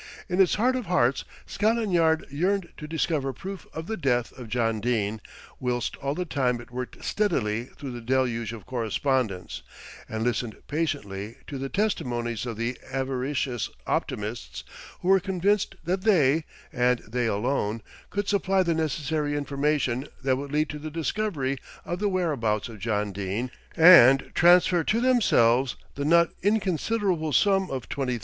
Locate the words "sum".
27.33-27.69